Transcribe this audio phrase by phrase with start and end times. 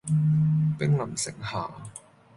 [0.79, 1.69] 兵臨城下